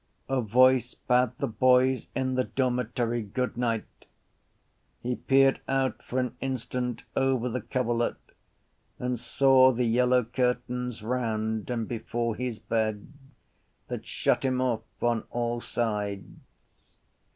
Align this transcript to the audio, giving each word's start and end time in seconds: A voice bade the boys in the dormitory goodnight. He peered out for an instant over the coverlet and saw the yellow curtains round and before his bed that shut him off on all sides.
A 0.29 0.41
voice 0.41 0.95
bade 0.95 1.37
the 1.37 1.45
boys 1.45 2.07
in 2.15 2.33
the 2.33 2.43
dormitory 2.45 3.21
goodnight. 3.21 4.07
He 4.99 5.15
peered 5.15 5.61
out 5.67 6.01
for 6.01 6.17
an 6.17 6.35
instant 6.41 7.03
over 7.15 7.47
the 7.47 7.61
coverlet 7.61 8.15
and 8.97 9.19
saw 9.19 9.71
the 9.71 9.85
yellow 9.85 10.23
curtains 10.23 11.03
round 11.03 11.69
and 11.69 11.87
before 11.87 12.33
his 12.35 12.57
bed 12.57 13.13
that 13.89 14.07
shut 14.07 14.43
him 14.43 14.59
off 14.59 14.81
on 15.03 15.25
all 15.29 15.61
sides. 15.61 16.25